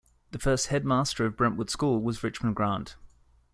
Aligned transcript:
The 0.31 0.39
first 0.39 0.69
Headmaster 0.69 1.27
of 1.27 1.37
Brentwood 1.37 1.69
School 1.69 2.01
was 2.01 2.23
Richman 2.23 2.55
Grant. 2.55 2.95